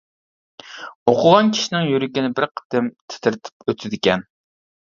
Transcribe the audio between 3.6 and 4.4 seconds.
ئۆتىدىكەن.